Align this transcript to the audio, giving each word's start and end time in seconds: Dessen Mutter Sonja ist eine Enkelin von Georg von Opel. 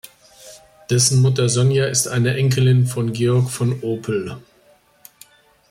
Dessen 0.89 1.21
Mutter 1.21 1.47
Sonja 1.47 1.85
ist 1.85 2.07
eine 2.07 2.35
Enkelin 2.35 2.87
von 2.87 3.13
Georg 3.13 3.51
von 3.51 3.83
Opel. 3.83 4.35